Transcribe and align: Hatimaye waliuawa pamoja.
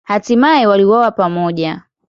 Hatimaye 0.07 0.67
waliuawa 0.67 1.11
pamoja. 1.11 1.83